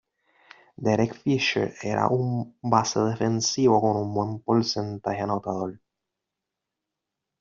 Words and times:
Derek 0.85 1.11
Fisher 1.17 1.67
era 1.83 2.07
un 2.07 2.33
base 2.63 2.99
defensivo 3.03 3.79
con 3.85 3.95
un 3.97 4.11
buen 4.15 4.39
porcentaje 4.41 5.21
anotador. 5.21 5.79